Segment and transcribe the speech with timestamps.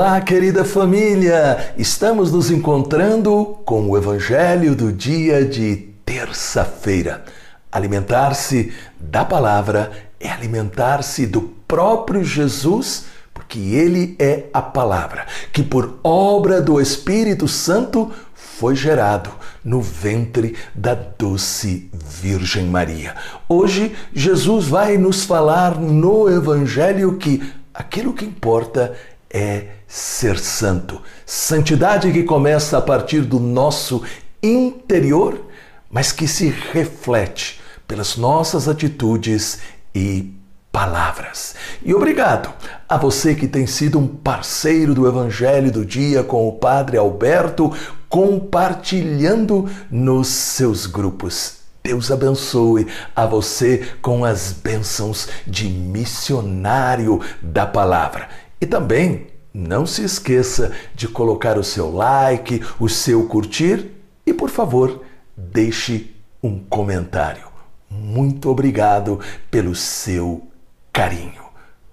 [0.00, 1.74] Olá, querida família!
[1.76, 5.76] Estamos nos encontrando com o Evangelho do dia de
[6.06, 7.22] terça-feira.
[7.70, 15.98] Alimentar-se da palavra é alimentar-se do próprio Jesus, porque ele é a palavra, que por
[16.02, 19.28] obra do Espírito Santo foi gerado
[19.62, 23.14] no ventre da doce Virgem Maria.
[23.46, 28.96] Hoje, Jesus vai nos falar no Evangelho que aquilo que importa
[29.30, 31.02] é ser santo.
[31.26, 34.04] Santidade que começa a partir do nosso
[34.40, 35.46] interior,
[35.90, 39.58] mas que se reflete pelas nossas atitudes
[39.92, 40.32] e
[40.70, 41.56] palavras.
[41.84, 42.54] E obrigado
[42.88, 47.76] a você que tem sido um parceiro do Evangelho do Dia com o Padre Alberto,
[48.08, 51.58] compartilhando nos seus grupos.
[51.82, 58.28] Deus abençoe a você com as bênçãos de missionário da palavra.
[58.60, 63.90] E também não se esqueça de colocar o seu like, o seu curtir
[64.24, 65.02] e, por favor,
[65.36, 67.48] deixe um comentário.
[67.88, 70.46] Muito obrigado pelo seu
[70.92, 71.42] carinho.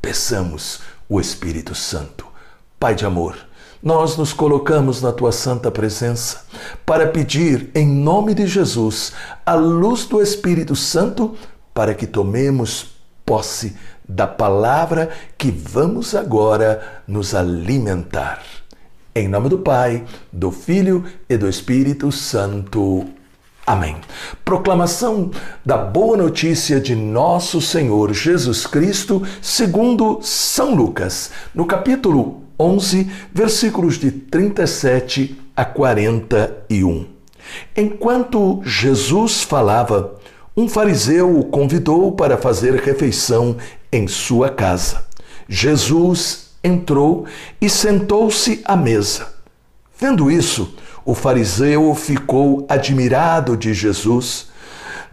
[0.00, 2.26] Peçamos o Espírito Santo.
[2.78, 3.36] Pai de amor,
[3.82, 6.46] nós nos colocamos na tua santa presença
[6.86, 9.12] para pedir, em nome de Jesus,
[9.44, 11.34] a luz do Espírito Santo
[11.74, 12.99] para que tomemos
[13.30, 13.76] posse
[14.08, 18.42] da palavra que vamos agora nos alimentar.
[19.14, 23.06] Em nome do Pai, do Filho e do Espírito Santo.
[23.64, 23.98] Amém.
[24.44, 25.30] Proclamação
[25.64, 33.96] da boa notícia de nosso Senhor Jesus Cristo, segundo São Lucas, no capítulo 11, versículos
[33.96, 37.06] de 37 a 41.
[37.76, 40.19] Enquanto Jesus falava,
[40.60, 43.56] um fariseu o convidou para fazer refeição
[43.90, 45.06] em sua casa.
[45.48, 47.24] Jesus entrou
[47.58, 49.32] e sentou-se à mesa.
[49.98, 54.48] Vendo isso, o fariseu ficou admirado de Jesus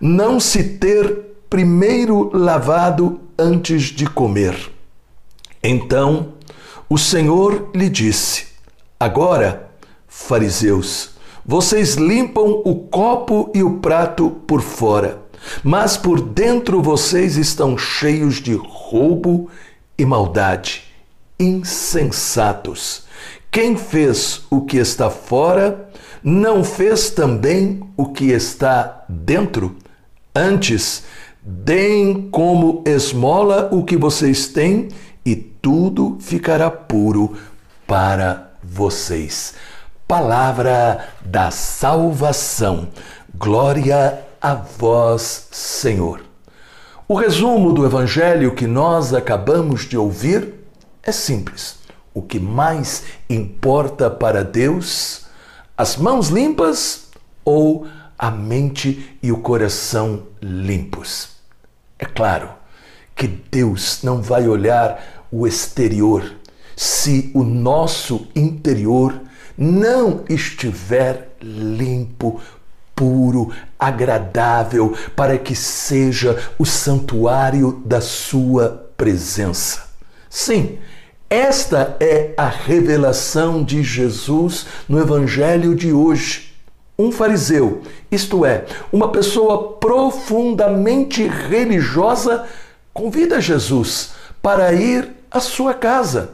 [0.01, 1.17] não se ter
[1.49, 4.69] primeiro lavado antes de comer.
[5.63, 6.33] Então
[6.89, 8.47] o Senhor lhe disse:
[8.99, 9.69] Agora,
[10.09, 11.11] fariseus,
[11.45, 15.25] vocês limpam o copo e o prato por fora
[15.63, 19.49] mas por dentro vocês estão cheios de roubo
[19.97, 20.83] e maldade,
[21.39, 23.05] insensatos.
[23.51, 25.89] Quem fez o que está fora,
[26.23, 29.75] não fez também o que está dentro?
[30.35, 31.03] Antes,
[31.41, 34.89] deem como esmola o que vocês têm
[35.25, 37.35] e tudo ficará puro
[37.87, 39.53] para vocês.
[40.07, 42.89] Palavra da salvação.
[43.35, 46.21] Glória a vós, Senhor.
[47.05, 50.53] O resumo do evangelho que nós acabamos de ouvir
[51.03, 51.79] é simples.
[52.13, 55.25] O que mais importa para Deus,
[55.77, 57.09] as mãos limpas
[57.43, 57.87] ou
[58.17, 61.31] a mente e o coração limpos.
[61.99, 62.49] É claro
[63.17, 66.23] que Deus não vai olhar o exterior
[66.73, 69.23] se o nosso interior
[69.57, 72.39] não estiver limpo
[72.97, 79.87] puro, agradável, para que seja o santuário da Sua presença.
[80.27, 80.79] Sim,
[81.29, 86.55] esta é a revelação de Jesus no Evangelho de hoje.
[86.97, 92.47] Um fariseu, isto é, uma pessoa profundamente religiosa,
[92.91, 96.31] convida Jesus para ir à sua casa.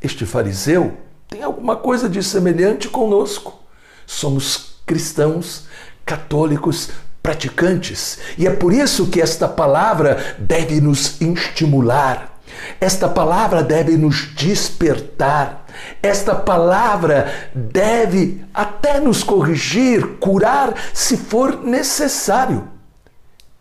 [0.00, 0.94] Este fariseu
[1.28, 3.60] tem alguma coisa de semelhante conosco.
[4.06, 5.66] Somos cristãos,
[6.04, 6.90] católicos,
[7.22, 8.18] praticantes.
[8.36, 12.38] E é por isso que esta palavra deve nos estimular.
[12.80, 15.66] Esta palavra deve nos despertar.
[16.02, 22.68] Esta palavra deve até nos corrigir, curar, se for necessário.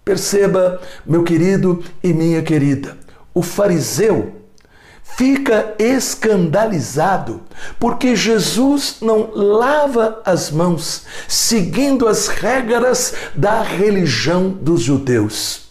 [0.06, 2.97] Perceba, meu querido e minha querida,
[3.33, 4.42] o fariseu
[5.03, 7.41] fica escandalizado
[7.79, 15.63] porque Jesus não lava as mãos, seguindo as regras da religião dos judeus.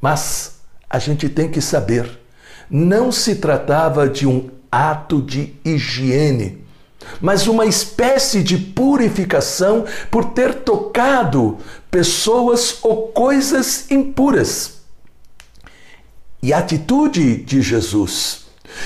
[0.00, 0.56] Mas
[0.90, 2.20] a gente tem que saber,
[2.68, 6.64] não se tratava de um ato de higiene,
[7.20, 11.58] mas uma espécie de purificação por ter tocado
[11.90, 14.73] pessoas ou coisas impuras.
[16.44, 18.44] E atitude de Jesus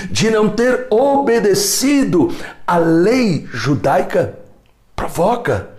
[0.09, 2.33] de não ter obedecido
[2.65, 4.39] à lei judaica
[4.95, 5.71] provoca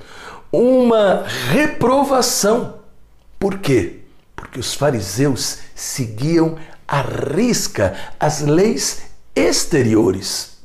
[0.53, 2.75] uma reprovação.
[3.38, 4.00] Por quê?
[4.37, 6.56] Porque os fariseus seguiam
[6.87, 9.05] à risca as leis
[9.35, 10.59] exteriores.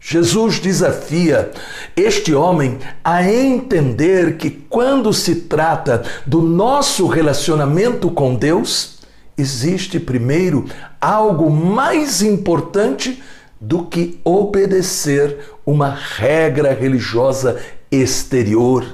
[0.00, 1.50] Jesus desafia
[1.94, 8.93] este homem a entender que quando se trata do nosso relacionamento com Deus,
[9.36, 10.66] existe primeiro
[11.00, 13.22] algo mais importante
[13.60, 17.60] do que obedecer uma regra religiosa
[17.90, 18.84] exterior.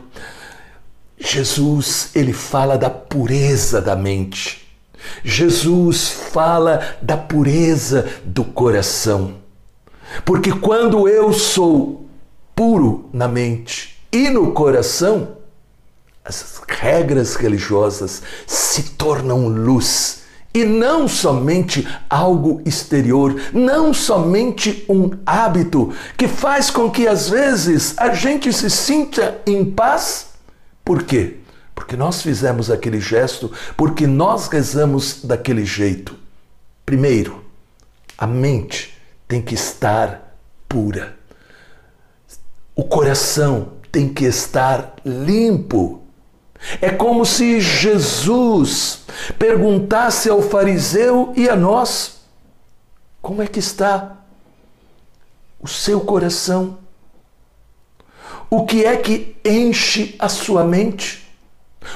[1.19, 4.69] Jesus, ele fala da pureza da mente.
[5.25, 9.37] Jesus fala da pureza do coração.
[10.25, 12.07] Porque quando eu sou
[12.55, 15.37] puro na mente e no coração,
[16.25, 20.20] as regras religiosas se tornam luz
[20.53, 27.95] e não somente algo exterior, não somente um hábito que faz com que às vezes
[27.97, 30.31] a gente se sinta em paz.
[30.85, 31.37] Por quê?
[31.75, 36.17] Porque nós fizemos aquele gesto, porque nós rezamos daquele jeito.
[36.85, 37.45] Primeiro,
[38.19, 40.37] a mente tem que estar
[40.69, 41.17] pura.
[42.75, 46.03] O coração tem que estar limpo.
[46.81, 49.05] É como se Jesus
[49.39, 52.21] perguntasse ao fariseu e a nós:
[53.23, 54.17] como é que está
[55.61, 56.79] o seu coração?
[58.49, 61.29] O que é que enche a sua mente?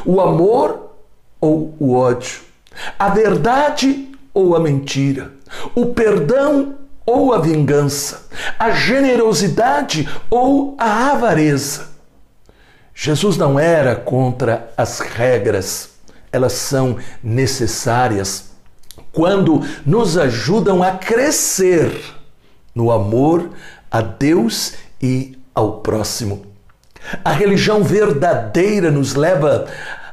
[0.05, 0.93] O amor
[1.41, 2.41] ou o ódio?
[2.99, 5.33] A verdade ou a mentira?
[5.75, 8.29] O perdão ou a vingança?
[8.59, 11.94] A generosidade ou a avareza?
[12.95, 15.91] Jesus não era contra as regras,
[16.31, 18.53] elas são necessárias
[19.13, 21.93] quando nos ajudam a crescer
[22.75, 23.51] no amor
[23.91, 26.47] a Deus e ao próximo.
[27.25, 29.67] A religião verdadeira nos leva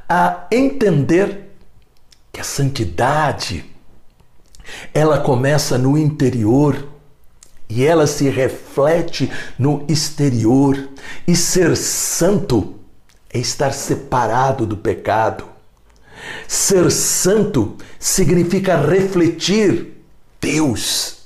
[0.07, 1.51] a entender
[2.31, 3.66] que a santidade
[4.94, 6.88] ela começa no interior
[7.74, 10.90] e ela se reflete no exterior.
[11.26, 12.76] E ser santo
[13.34, 15.46] é estar separado do pecado.
[16.48, 20.04] Ser santo significa refletir
[20.42, 21.22] Deus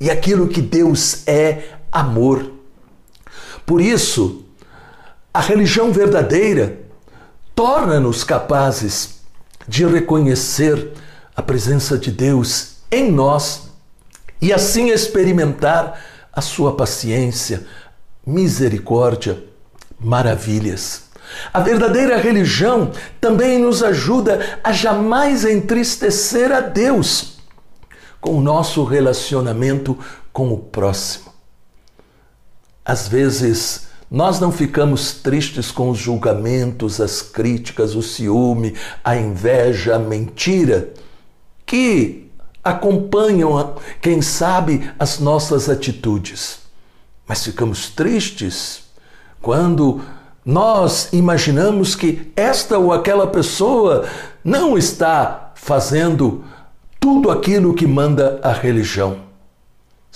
[0.00, 2.52] e aquilo que Deus é amor.
[3.66, 4.44] Por isso,
[5.32, 6.78] a religião verdadeira
[7.52, 9.20] torna-nos capazes
[9.66, 10.92] de reconhecer
[11.34, 13.73] a presença de Deus em nós
[14.44, 15.98] e assim experimentar
[16.30, 17.66] a sua paciência,
[18.26, 19.42] misericórdia,
[19.98, 21.04] maravilhas.
[21.50, 27.38] A verdadeira religião também nos ajuda a jamais entristecer a Deus
[28.20, 29.98] com o nosso relacionamento
[30.30, 31.32] com o próximo.
[32.84, 39.96] Às vezes, nós não ficamos tristes com os julgamentos, as críticas, o ciúme, a inveja,
[39.96, 40.92] a mentira,
[41.64, 42.23] que
[42.64, 46.60] acompanham, quem sabe, as nossas atitudes.
[47.26, 48.84] Mas ficamos tristes
[49.40, 50.00] quando
[50.44, 54.06] nós imaginamos que esta ou aquela pessoa
[54.42, 56.44] não está fazendo
[57.00, 59.18] tudo aquilo que manda a religião.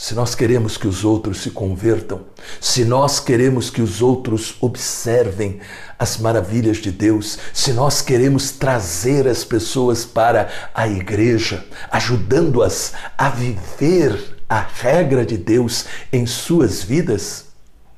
[0.01, 2.21] Se nós queremos que os outros se convertam,
[2.61, 5.59] se nós queremos que os outros observem
[5.99, 13.29] as maravilhas de Deus, se nós queremos trazer as pessoas para a igreja, ajudando-as a
[13.29, 17.47] viver a regra de Deus em suas vidas,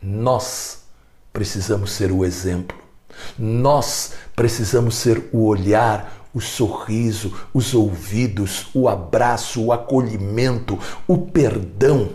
[0.02, 0.78] nós
[1.34, 2.78] precisamos ser o exemplo.
[3.38, 12.10] Nós precisamos ser o olhar, o sorriso, os ouvidos, o abraço, o acolhimento, o perdão,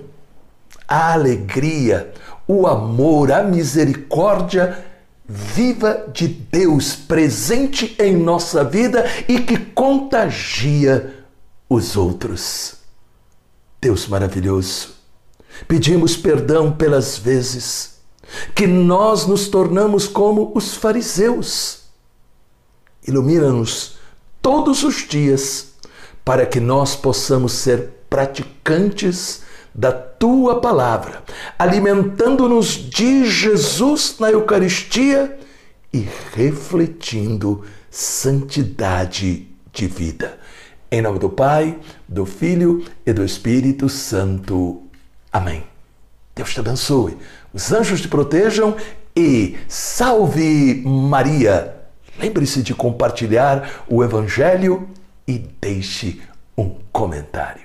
[0.87, 2.13] a alegria,
[2.47, 4.85] o amor, a misericórdia
[5.27, 11.25] viva de Deus presente em nossa vida e que contagia
[11.67, 12.75] os outros.
[13.81, 14.95] Deus maravilhoso,
[15.67, 17.95] pedimos perdão pelas vezes
[18.53, 21.83] que nós nos tornamos como os fariseus.
[23.07, 23.94] Ilumina-nos
[24.45, 25.69] todos os dias,
[26.23, 29.41] para que nós possamos ser praticantes
[29.73, 31.23] da tua palavra,
[31.57, 35.35] alimentando-nos de Jesus na Eucaristia
[35.91, 40.37] e refletindo santidade de vida.
[40.91, 44.83] Em nome do Pai, do Filho e do Espírito Santo.
[45.33, 45.63] Amém.
[46.35, 47.17] Deus te abençoe,
[47.51, 48.75] os anjos te protejam
[49.15, 51.74] e salve Maria!
[52.19, 54.89] Lembre-se de compartilhar o Evangelho
[55.27, 56.21] e deixe
[56.57, 57.64] um comentário.